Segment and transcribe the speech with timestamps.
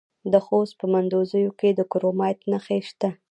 [0.33, 3.09] د خوست په مندوزیو کې د کرومایټ نښې شته.